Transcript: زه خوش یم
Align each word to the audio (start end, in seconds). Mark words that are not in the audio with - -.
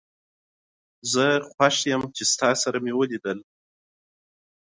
زه 1.11 1.25
خوش 1.53 1.77
یم 1.91 2.01